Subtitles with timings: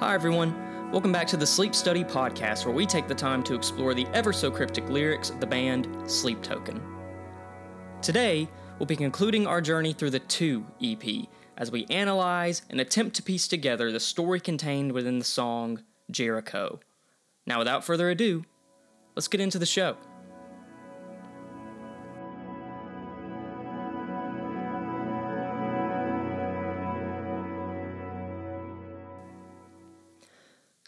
[0.00, 0.92] Hi, everyone.
[0.92, 4.06] Welcome back to the Sleep Study Podcast, where we take the time to explore the
[4.14, 6.80] ever so cryptic lyrics of the band Sleep Token.
[8.00, 8.46] Today,
[8.78, 11.26] we'll be concluding our journey through the 2 EP
[11.56, 16.78] as we analyze and attempt to piece together the story contained within the song Jericho.
[17.44, 18.44] Now, without further ado,
[19.16, 19.96] let's get into the show.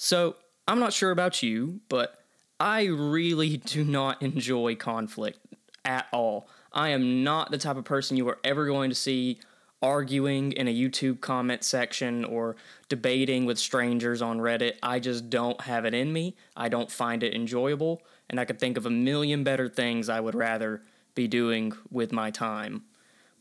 [0.03, 0.37] So,
[0.67, 2.19] I'm not sure about you, but
[2.59, 5.39] I really do not enjoy conflict
[5.85, 6.49] at all.
[6.73, 9.41] I am not the type of person you are ever going to see
[9.83, 12.57] arguing in a YouTube comment section or
[12.89, 14.77] debating with strangers on Reddit.
[14.83, 16.35] I just don't have it in me.
[16.57, 20.21] I don't find it enjoyable, and I could think of a million better things I
[20.21, 20.81] would rather
[21.15, 22.85] be doing with my time.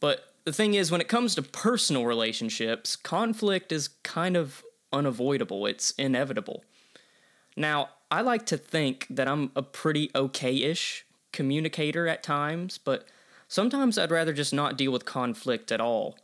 [0.01, 4.61] But the thing is, when it comes to personal relationships, conflict is kind of
[4.91, 6.63] unavoidable, it's inevitable.
[7.55, 13.05] Now, I like to think that I'm a pretty okay ish communicator at times, but
[13.47, 16.17] sometimes I'd rather just not deal with conflict at all.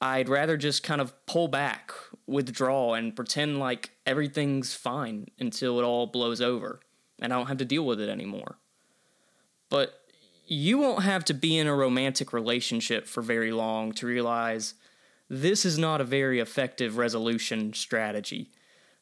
[0.00, 1.92] I'd rather just kind of pull back,
[2.26, 6.80] withdraw, and pretend like everything's fine until it all blows over
[7.20, 8.56] and I don't have to deal with it anymore.
[9.68, 10.00] But
[10.46, 14.74] you won't have to be in a romantic relationship for very long to realize
[15.30, 18.50] this is not a very effective resolution strategy.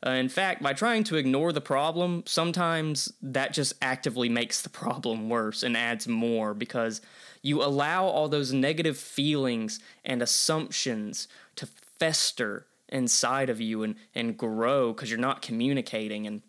[0.06, 4.68] Uh, in fact, by trying to ignore the problem, sometimes that just actively makes the
[4.68, 7.00] problem worse and adds more because
[7.42, 11.66] you allow all those negative feelings and assumptions to
[11.98, 16.26] fester inside of you and, and grow because you're not communicating.
[16.26, 16.42] And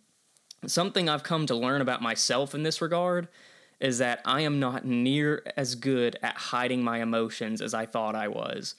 [0.65, 3.29] something I've come to learn about myself in this regard
[3.79, 8.13] is that I am not near as good at hiding my emotions as I thought
[8.13, 8.75] I was.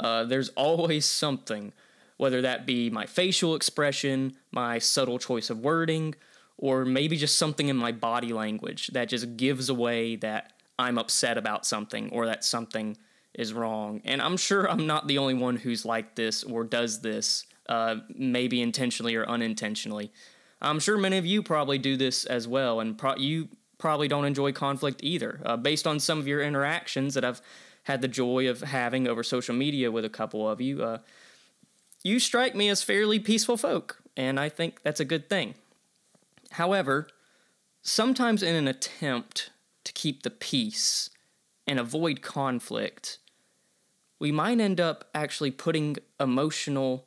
[0.00, 1.72] Uh, there's always something,
[2.16, 6.14] whether that be my facial expression, my subtle choice of wording,
[6.56, 11.38] or maybe just something in my body language that just gives away that I'm upset
[11.38, 12.96] about something or that something
[13.34, 14.00] is wrong.
[14.04, 17.96] And I'm sure I'm not the only one who's like this or does this, uh,
[18.14, 20.12] maybe intentionally or unintentionally.
[20.60, 23.48] I'm sure many of you probably do this as well, and pro- you
[23.78, 25.40] probably don't enjoy conflict either.
[25.44, 27.40] Uh, based on some of your interactions that I've
[27.84, 30.98] had the joy of having over social media with a couple of you, uh,
[32.02, 35.54] you strike me as fairly peaceful folk, and I think that's a good thing.
[36.52, 37.08] However,
[37.82, 39.50] sometimes in an attempt
[39.84, 41.10] to keep the peace
[41.66, 43.18] and avoid conflict,
[44.18, 47.06] we might end up actually putting emotional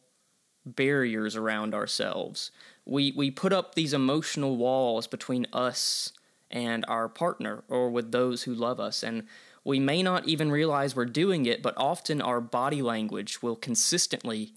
[0.65, 2.51] barriers around ourselves.
[2.85, 6.11] We, we put up these emotional walls between us
[6.49, 9.03] and our partner or with those who love us.
[9.03, 9.23] And
[9.65, 14.53] we may not even realize we're doing it, but often our body language will consistently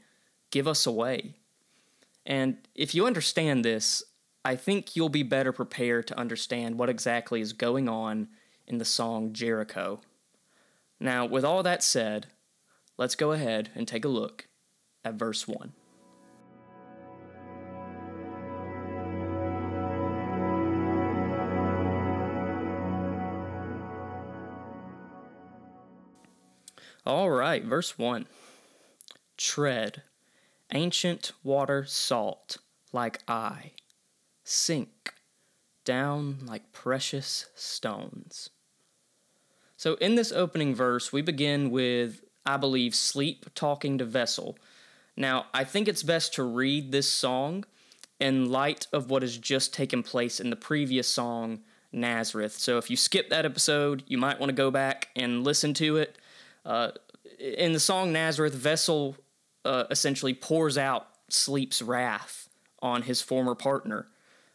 [0.51, 1.35] give us away.
[2.25, 4.03] And if you understand this,
[4.45, 8.29] I think you'll be better prepared to understand what exactly is going on
[8.67, 10.01] in the song Jericho.
[10.99, 12.27] Now, with all that said,
[12.97, 14.49] let's go ahead and take a look
[15.05, 15.73] at verse 1.
[27.07, 28.27] All right, verse 1.
[29.37, 30.03] Tread,
[30.75, 32.57] ancient water salt,
[32.93, 33.71] like I,
[34.43, 35.15] sink
[35.85, 38.51] down like precious stones.
[39.77, 44.59] So, in this opening verse, we begin with, I believe, sleep talking to Vessel.
[45.17, 47.67] Now, I think it's best to read this song
[48.19, 51.61] in light of what has just taken place in the previous song,
[51.93, 52.55] Nazareth.
[52.55, 55.99] So, if you skip that episode, you might want to go back and listen to
[55.99, 56.19] it
[56.67, 56.91] uh,
[57.39, 59.17] in the song Nazareth, Vessel
[59.65, 62.49] uh, essentially pours out Sleep's wrath
[62.83, 64.07] on his former partner.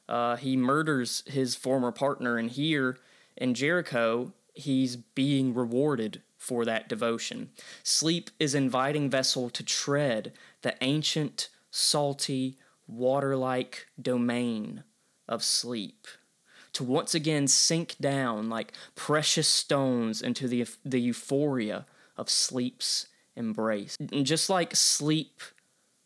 [0.10, 2.98] Uh, he murders his former partner, and here
[3.38, 7.50] in Jericho, he's being rewarded for that devotion.
[7.82, 14.84] Sleep is inviting Vessel to tread the ancient, salty, water like domain
[15.30, 16.08] of sleep
[16.74, 21.86] to once again sink down like precious stones into the, the euphoria
[22.18, 23.98] of sleep's embrace.
[24.00, 25.42] And just like sleep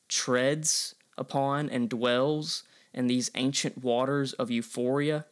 [0.07, 2.63] treads upon and dwells
[2.93, 5.25] in these ancient waters of euphoria,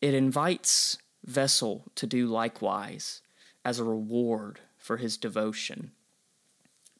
[0.00, 3.20] it invites Vessel to do likewise
[3.64, 5.90] as a reward for his devotion.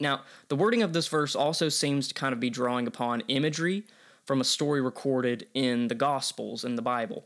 [0.01, 3.85] Now, the wording of this verse also seems to kind of be drawing upon imagery
[4.25, 7.25] from a story recorded in the Gospels in the Bible.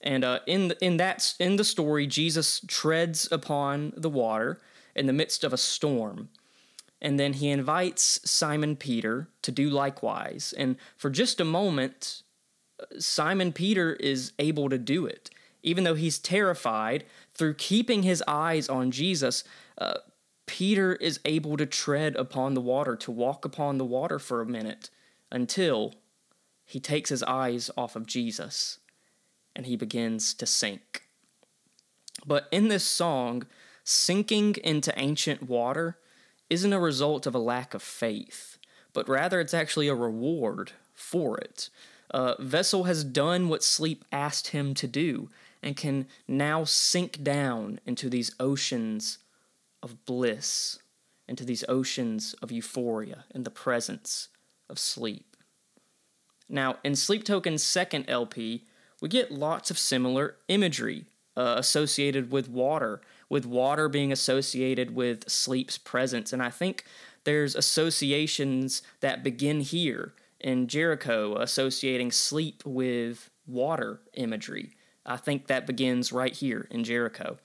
[0.00, 4.58] And uh, in the, in that in the story, Jesus treads upon the water
[4.94, 6.28] in the midst of a storm.
[7.00, 10.52] And then he invites Simon Peter to do likewise.
[10.56, 12.22] And for just a moment,
[12.98, 15.30] Simon Peter is able to do it.
[15.62, 17.04] Even though he's terrified,
[17.34, 19.44] through keeping his eyes on Jesus,
[19.78, 19.98] uh,
[20.46, 24.46] Peter is able to tread upon the water, to walk upon the water for a
[24.46, 24.90] minute
[25.30, 25.94] until
[26.64, 28.78] he takes his eyes off of Jesus
[29.54, 31.08] and he begins to sink.
[32.26, 33.46] But in this song,
[33.90, 35.98] sinking into ancient water
[36.48, 38.58] isn't a result of a lack of faith,
[38.92, 41.70] but rather it's actually a reward for it.
[42.10, 45.28] Uh, Vessel has done what sleep asked him to do
[45.62, 49.18] and can now sink down into these oceans
[49.82, 50.78] of bliss,
[51.28, 54.28] into these oceans of euphoria in the presence
[54.68, 55.36] of sleep.
[56.48, 58.64] Now, in Sleep Token's second LP,
[59.00, 61.06] we get lots of similar imagery
[61.36, 66.34] uh, associated with water, with water being associated with sleep's presence.
[66.34, 66.84] And I think
[67.24, 74.72] there's associations that begin here in Jericho associating sleep with water imagery.
[75.06, 77.38] I think that begins right here in Jericho.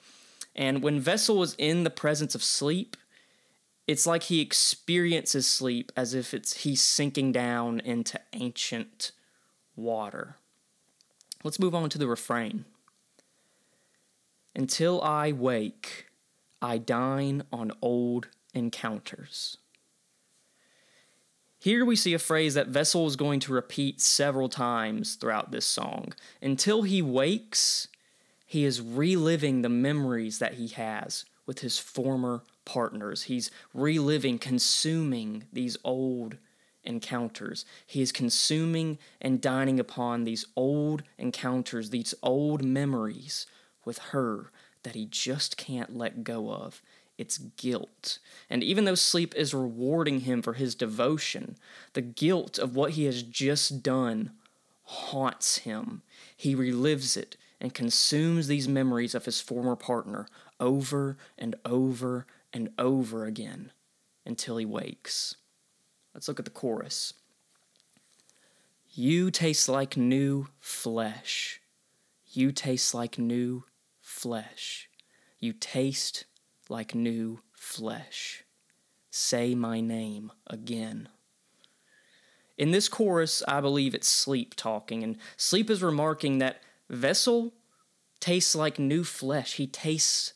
[0.55, 2.97] And when Vessel is in the presence of sleep,
[3.87, 9.11] it's like he experiences sleep as if it's he's sinking down into ancient
[9.75, 10.37] water.
[11.43, 12.65] Let's move on to the refrain.
[14.55, 16.05] Until I wake,
[16.61, 19.57] I dine on old encounters.
[21.59, 25.65] Here we see a phrase that Vessel is going to repeat several times throughout this
[25.65, 26.13] song.
[26.41, 27.87] Until he wakes,
[28.45, 33.23] he is reliving the memories that he has with his former partners.
[33.23, 36.37] He's reliving, consuming these old
[36.83, 37.65] encounters.
[37.85, 43.47] He is consuming and dining upon these old encounters, these old memories
[43.85, 44.51] with her
[44.83, 46.81] that he just can't let go of
[47.17, 48.19] it's guilt.
[48.49, 51.55] And even though sleep is rewarding him for his devotion,
[51.93, 54.31] the guilt of what he has just done
[54.83, 56.01] haunts him.
[56.35, 60.27] He relives it and consumes these memories of his former partner
[60.59, 63.71] over and over and over again
[64.25, 65.35] until he wakes.
[66.13, 67.13] Let's look at the chorus.
[68.91, 71.61] You taste like new flesh.
[72.27, 73.63] You taste like new
[74.15, 74.89] flesh.
[75.39, 76.23] You taste
[76.69, 78.43] like new flesh.
[79.11, 81.09] Say my name again.
[82.57, 87.53] In this chorus, I believe it's Sleep talking, and Sleep is remarking that Vessel
[88.21, 89.55] tastes like new flesh.
[89.55, 90.33] He tastes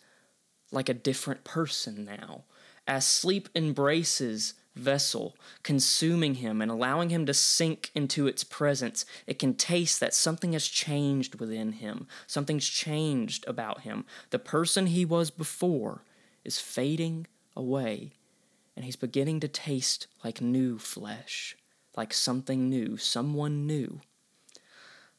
[0.71, 2.43] like a different person now.
[2.85, 9.39] As Sleep embraces Vessel, consuming him and allowing him to sink into its presence, it
[9.39, 12.07] can taste that something has changed within him.
[12.27, 14.05] Something's changed about him.
[14.29, 16.03] The person he was before
[16.43, 18.13] is fading away,
[18.75, 21.57] and he's beginning to taste like new flesh,
[21.97, 24.01] like something new, someone new.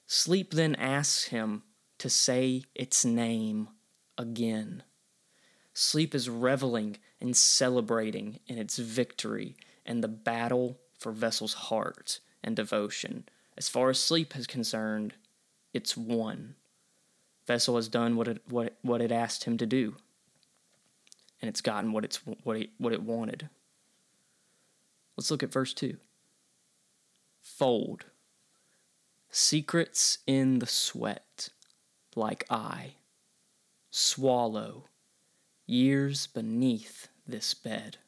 [0.07, 1.63] Sleep then asks him
[1.99, 3.69] to say its name
[4.17, 4.83] again.
[5.81, 9.57] Sleep is reveling and celebrating in its victory
[9.87, 13.25] and the battle for Vessel's heart and devotion.
[13.57, 15.15] As far as sleep is concerned,
[15.73, 16.57] it's won.
[17.47, 19.97] Vessel has done what it, what, what it asked him to do
[21.41, 23.49] and it's gotten what it's what it, what it wanted.
[25.17, 25.97] Let's look at verse 2.
[27.41, 28.05] Fold.
[29.31, 31.49] Secrets in the sweat,
[32.15, 32.97] like I.
[33.91, 34.90] Swallow.
[35.71, 37.99] Years beneath this bed.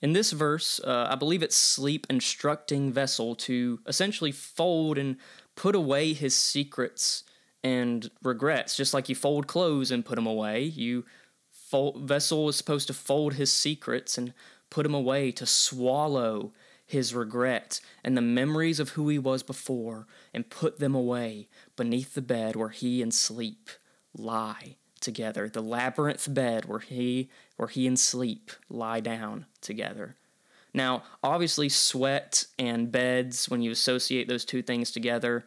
[0.00, 5.16] In this verse, uh, I believe it's sleep instructing Vessel to essentially fold and
[5.56, 7.24] put away his secrets
[7.64, 8.76] and regrets.
[8.76, 11.06] Just like you fold clothes and put them away, you
[11.50, 14.34] fold, Vessel is supposed to fold his secrets and
[14.70, 16.52] put them away to swallow
[16.86, 22.14] his regret and the memories of who he was before and put them away beneath
[22.14, 23.70] the bed where he and sleep
[24.14, 30.16] lie together the labyrinth bed where he where he and sleep lie down together
[30.72, 35.44] now obviously sweat and beds when you associate those two things together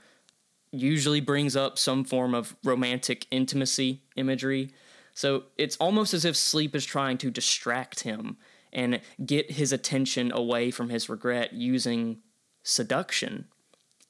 [0.76, 4.72] usually brings up some form of romantic intimacy imagery.
[5.14, 8.38] So it's almost as if sleep is trying to distract him
[8.74, 12.18] and get his attention away from his regret using
[12.64, 13.46] seduction.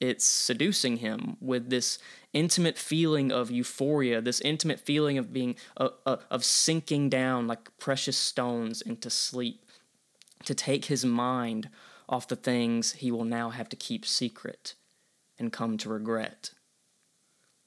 [0.09, 1.97] It's seducing him with this
[2.31, 7.75] intimate feeling of euphoria, this intimate feeling of being uh, uh, of sinking down like
[7.79, 9.65] precious stones into sleep,
[10.43, 11.69] to take his mind
[12.07, 14.75] off the things he will now have to keep secret
[15.39, 16.51] and come to regret.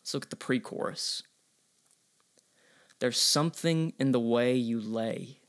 [0.00, 1.24] Let's look at the pre chorus.
[3.00, 5.40] There's something in the way you lay,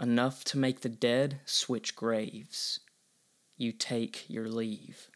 [0.00, 2.80] enough to make the dead switch graves.
[3.56, 5.08] You take your leave.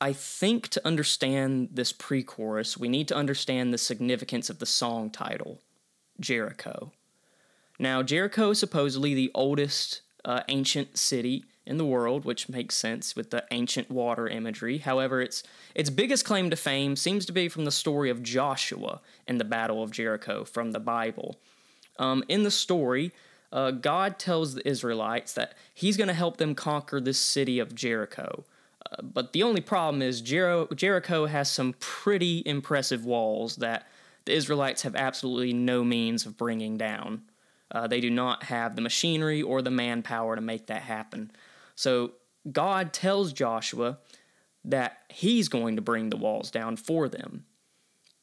[0.00, 4.66] I think to understand this pre chorus, we need to understand the significance of the
[4.66, 5.60] song title,
[6.20, 6.92] Jericho.
[7.78, 13.16] Now, Jericho is supposedly the oldest uh, ancient city in the world, which makes sense
[13.16, 14.78] with the ancient water imagery.
[14.78, 15.42] However, its
[15.74, 19.44] its biggest claim to fame seems to be from the story of Joshua and the
[19.44, 21.36] Battle of Jericho from the Bible.
[21.98, 23.12] Um, in the story,
[23.52, 27.74] uh, God tells the Israelites that He's going to help them conquer this city of
[27.74, 28.44] Jericho.
[29.02, 33.86] But the only problem is Jer- Jericho has some pretty impressive walls that
[34.24, 37.22] the Israelites have absolutely no means of bringing down.
[37.70, 41.30] Uh, they do not have the machinery or the manpower to make that happen.
[41.74, 42.12] So
[42.50, 43.98] God tells Joshua
[44.64, 47.44] that he's going to bring the walls down for them.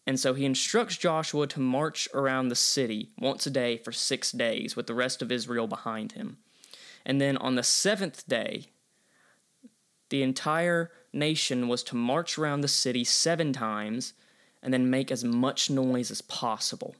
[0.07, 4.31] And so he instructs Joshua to march around the city once a day for six
[4.31, 6.37] days with the rest of Israel behind him.
[7.05, 8.67] And then on the seventh day,
[10.11, 14.13] the entire nation was to march around the city seven times
[14.61, 16.95] and then make as much noise as possible.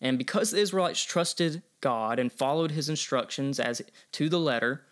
[0.00, 4.82] And because the Israelites trusted God and followed his instructions as to the letter,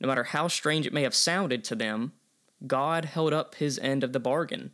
[0.00, 2.12] no matter how strange it may have sounded to them,
[2.66, 4.70] God held up his end of the bargain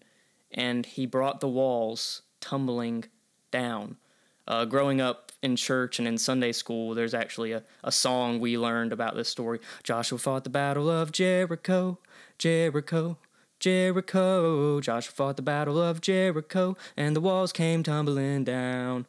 [0.50, 3.06] and he brought the walls tumbling
[3.50, 3.96] down.
[4.46, 8.58] Uh, growing up in church and in Sunday school, there's actually a, a song we
[8.58, 9.60] learned about this story.
[9.82, 11.98] Joshua fought the battle of Jericho,
[12.38, 13.18] Jericho,
[13.60, 14.80] Jericho.
[14.80, 19.06] Joshua fought the battle of Jericho, and the walls came tumbling down.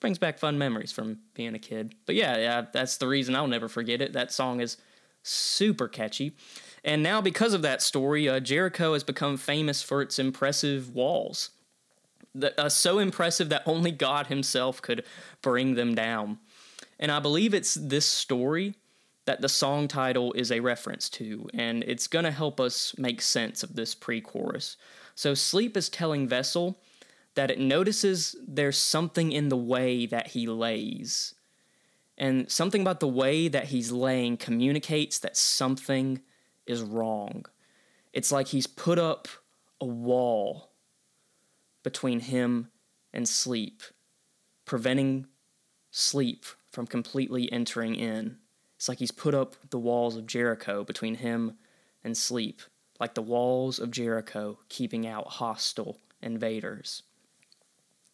[0.00, 1.94] Brings back fun memories from being a kid.
[2.06, 4.14] But yeah, yeah, that's the reason I'll never forget it.
[4.14, 4.76] That song is
[5.22, 6.34] super catchy.
[6.84, 11.50] And now, because of that story, uh, Jericho has become famous for its impressive walls.
[12.34, 15.04] The, uh, so impressive that only God Himself could
[15.42, 16.38] bring them down.
[16.98, 18.74] And I believe it's this story
[19.24, 23.20] that the song title is a reference to, and it's going to help us make
[23.20, 24.76] sense of this pre chorus.
[25.14, 26.80] So, Sleep is telling Vessel
[27.34, 31.34] that it notices there's something in the way that he lays.
[32.18, 36.20] And something about the way that he's laying communicates that something
[36.66, 37.46] is wrong.
[38.12, 39.28] It's like he's put up
[39.80, 40.71] a wall
[41.82, 42.68] between him
[43.12, 43.82] and sleep,
[44.64, 45.26] preventing
[45.90, 48.38] sleep from completely entering in.
[48.76, 51.58] It's like he's put up the walls of Jericho between him
[52.02, 52.62] and sleep,
[52.98, 57.02] like the walls of Jericho keeping out hostile invaders.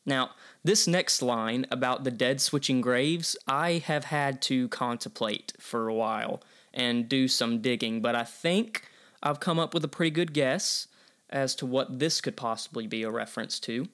[0.05, 0.31] Now,
[0.65, 5.95] this next line about the dead switching graves, I have had to contemplate for a
[5.95, 8.85] while and do some digging, but I think
[9.23, 10.89] I've come up with a pretty good guess
[11.31, 13.87] as to what this could possibly be a reference to.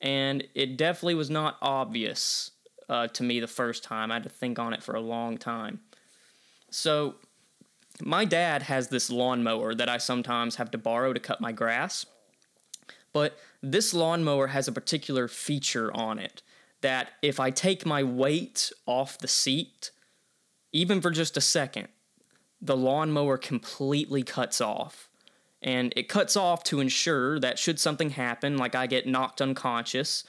[0.00, 2.50] And it definitely was not obvious
[2.88, 4.10] uh, to me the first time.
[4.10, 5.80] I had to think on it for a long time.
[6.70, 7.16] So,
[8.02, 12.04] my dad has this lawnmower that I sometimes have to borrow to cut my grass.
[13.12, 16.42] But this lawnmower has a particular feature on it
[16.80, 19.90] that if I take my weight off the seat,
[20.72, 21.88] even for just a second,
[22.60, 25.08] the lawnmower completely cuts off.
[25.64, 30.22] And it cuts off to ensure that should something happen, like I get knocked unconscious,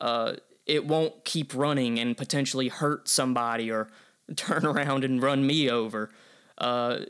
[0.00, 0.34] uh,
[0.66, 3.88] it won't keep running and potentially hurt somebody or
[4.36, 6.10] turn around and run me over.
[6.58, 7.00] Uh,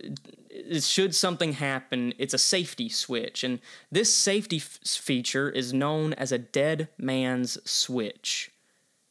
[0.81, 3.45] should something happen, it's a safety switch.
[3.45, 3.61] And
[3.93, 8.51] this safety f- feature is known as a dead man's switch.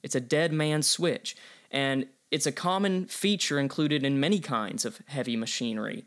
[0.02, 1.36] It's a dead man's switch.
[1.70, 6.06] And it's a common feature included in many kinds of heavy machinery.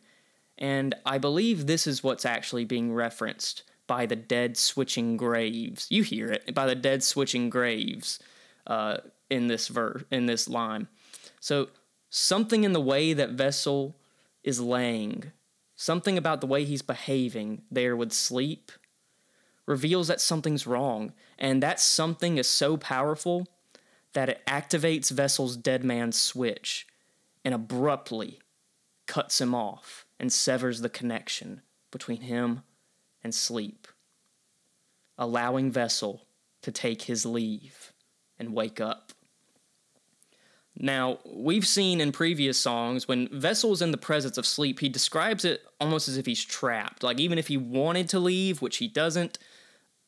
[0.60, 5.86] And I believe this is what's actually being referenced by the dead switching graves.
[5.90, 8.18] You hear it by the dead switching graves
[8.66, 8.98] uh,
[9.30, 10.86] in this ver- in this line.
[11.40, 11.70] So
[12.10, 13.96] something in the way that Vessel
[14.44, 15.32] is laying,
[15.74, 18.70] something about the way he's behaving there with sleep,
[19.66, 23.48] reveals that something's wrong, and that something is so powerful
[24.12, 26.86] that it activates Vessel's dead man switch
[27.44, 28.40] and abruptly
[29.06, 32.62] cuts him off and severs the connection between him
[33.24, 33.88] and sleep,
[35.18, 36.26] allowing Vessel
[36.62, 37.92] to take his leave
[38.38, 39.12] and wake up.
[40.78, 44.88] Now, we've seen in previous songs when Vessel is in the presence of sleep, he
[44.88, 47.02] describes it almost as if he's trapped.
[47.02, 49.38] Like, even if he wanted to leave, which he doesn't,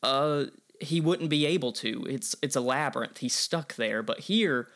[0.02, 0.45] uh,
[0.81, 2.04] he wouldn't be able to.
[2.09, 3.19] It's it's a labyrinth.
[3.19, 4.02] He's stuck there.
[4.02, 4.69] But here,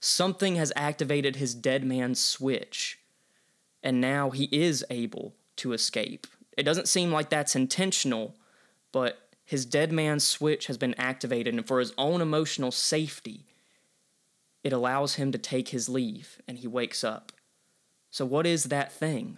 [0.00, 2.98] something has activated his dead man switch,
[3.84, 6.26] and now he is able to escape.
[6.56, 8.34] It doesn't seem like that's intentional,
[8.90, 13.44] but his dead man switch has been activated, and for his own emotional safety,
[14.64, 17.30] it allows him to take his leave and he wakes up.
[18.10, 19.36] So, what is that thing?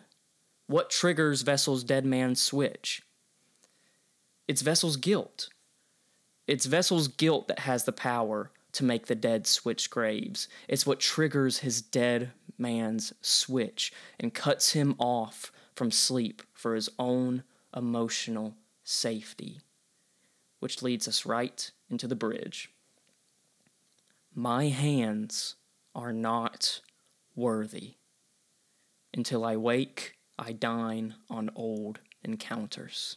[0.69, 3.03] What triggers Vessel's dead man's switch?
[4.47, 5.49] It's Vessel's guilt.
[6.47, 10.49] It's Vessel's guilt that has the power to make the dead switch graves.
[10.69, 13.91] It's what triggers his dead man's switch
[14.21, 17.43] and cuts him off from sleep for his own
[17.75, 18.55] emotional
[18.85, 19.61] safety.
[20.61, 22.71] Which leads us right into the bridge.
[24.35, 25.55] My hands
[25.95, 26.83] are not
[27.35, 27.95] worthy.
[29.15, 33.17] Until I wake, I dine on old encounters.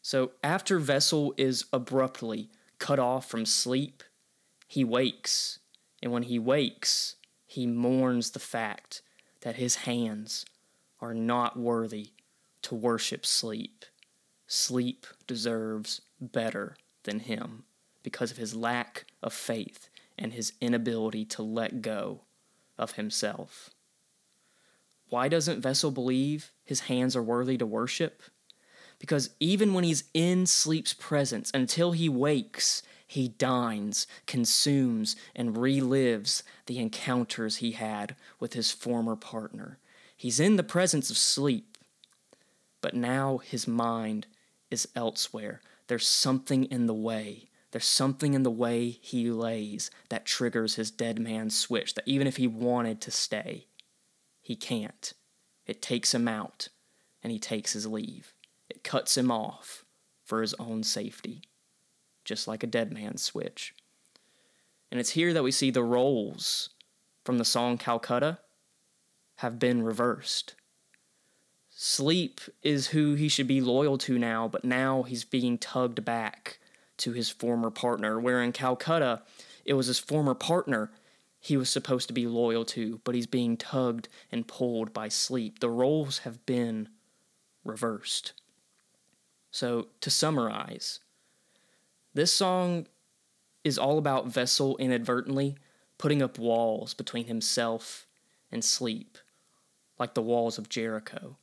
[0.00, 4.02] So after Vessel is abruptly cut off from sleep,
[4.66, 5.60] he wakes,
[6.02, 7.14] and when he wakes,
[7.46, 9.02] he mourns the fact
[9.42, 10.44] that his hands
[11.00, 12.10] are not worthy
[12.62, 13.84] to worship sleep.
[14.46, 17.64] Sleep deserves better than him
[18.02, 22.22] because of his lack of faith and his inability to let go
[22.78, 23.70] of himself.
[25.08, 28.22] Why doesn't Vessel believe his hands are worthy to worship?
[29.00, 36.44] Because even when he's in sleep's presence, until he wakes, he dines, consumes, and relives
[36.66, 39.78] the encounters he had with his former partner.
[40.16, 41.76] He's in the presence of sleep,
[42.80, 44.28] but now his mind
[44.70, 45.60] is elsewhere.
[45.88, 47.48] There's something in the way.
[47.72, 52.26] There's something in the way he lays that triggers his dead man switch, that even
[52.26, 53.66] if he wanted to stay,
[54.40, 55.14] he can't.
[55.66, 56.68] It takes him out,
[57.22, 58.34] and he takes his leave.
[58.70, 59.84] It cuts him off
[60.24, 61.42] for his own safety
[62.30, 63.74] just like a dead man's switch.
[64.90, 66.70] And it's here that we see the roles
[67.24, 68.38] from the song Calcutta
[69.36, 70.54] have been reversed.
[71.70, 76.58] Sleep is who he should be loyal to now, but now he's being tugged back
[76.98, 78.20] to his former partner.
[78.20, 79.22] Where in Calcutta,
[79.64, 80.92] it was his former partner
[81.42, 85.60] he was supposed to be loyal to, but he's being tugged and pulled by sleep.
[85.60, 86.90] The roles have been
[87.64, 88.34] reversed.
[89.50, 91.00] So, to summarize,
[92.14, 92.86] this song
[93.64, 95.56] is all about Vessel inadvertently
[95.98, 98.06] putting up walls between himself
[98.50, 99.18] and sleep,
[99.98, 101.36] like the walls of Jericho.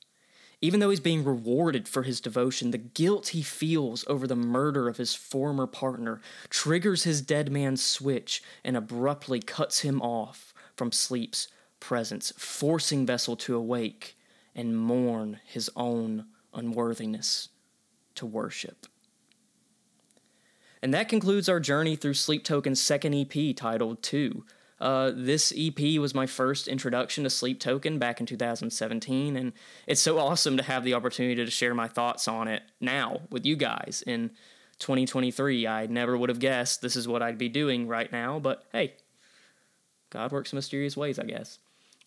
[0.61, 4.87] Even though he's being rewarded for his devotion, the guilt he feels over the murder
[4.87, 10.91] of his former partner triggers his dead man's switch and abruptly cuts him off from
[10.91, 14.17] sleep's presence, forcing Vessel to awake
[14.55, 17.49] and mourn his own unworthiness
[18.17, 18.86] to worship.
[20.82, 24.45] And that concludes our journey through Sleep Token's second EP titled 2.
[24.80, 29.53] Uh, this EP was my first introduction to Sleep Token back in 2017, and
[29.88, 33.43] it's so awesome to have the opportunity to share my thoughts on it now with
[33.43, 34.30] you guys in
[34.77, 35.65] 2023.
[35.65, 38.93] I never would have guessed this is what I'd be doing right now, but hey,
[40.12, 41.58] God works mysterious ways, I guess.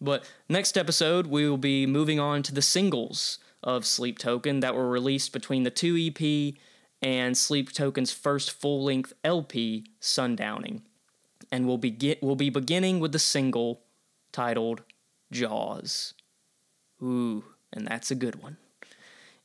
[0.01, 4.75] But next episode, we will be moving on to the singles of Sleep Token that
[4.75, 6.55] were released between the two EP
[7.03, 10.83] and Sleep Token's first full length LP, Sundowning.
[11.53, 13.83] And we'll, be we'll be beginning with the single
[14.33, 14.83] titled
[15.33, 16.15] Jaws.
[17.03, 18.59] Ooh, and that's a good one.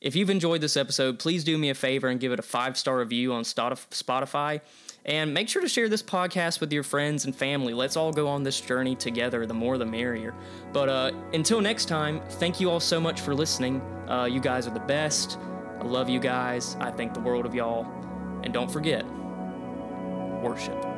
[0.00, 2.76] If you've enjoyed this episode, please do me a favor and give it a five
[2.76, 4.60] star review on Spotify.
[5.06, 7.72] And make sure to share this podcast with your friends and family.
[7.72, 9.46] Let's all go on this journey together.
[9.46, 10.34] The more, the merrier.
[10.72, 13.80] But uh, until next time, thank you all so much for listening.
[14.08, 15.38] Uh, you guys are the best.
[15.80, 16.76] I love you guys.
[16.80, 17.86] I think the world of y'all.
[18.42, 19.04] And don't forget,
[20.42, 20.95] worship.